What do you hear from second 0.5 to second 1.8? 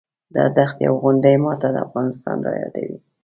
دښتې او غونډۍ ماته